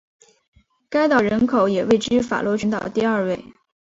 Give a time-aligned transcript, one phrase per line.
[0.89, 3.45] 该岛人口也位居法罗群岛第二位。